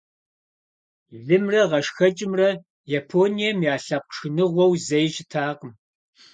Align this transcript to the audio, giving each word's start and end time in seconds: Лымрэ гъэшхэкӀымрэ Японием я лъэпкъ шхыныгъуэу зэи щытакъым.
Лымрэ 1.25 1.61
гъэшхэкӀымрэ 1.69 2.49
Японием 2.99 3.59
я 3.73 3.75
лъэпкъ 3.85 4.11
шхыныгъуэу 4.15 4.71
зэи 4.85 5.07
щытакъым. 5.13 5.71